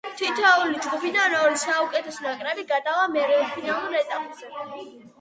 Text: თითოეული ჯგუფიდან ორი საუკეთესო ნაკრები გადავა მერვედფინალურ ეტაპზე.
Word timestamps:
თითოეული 0.19 0.79
ჯგუფიდან 0.85 1.35
ორი 1.41 1.61
საუკეთესო 1.65 2.27
ნაკრები 2.31 2.67
გადავა 2.75 3.07
მერვედფინალურ 3.15 4.03
ეტაპზე. 4.05 4.55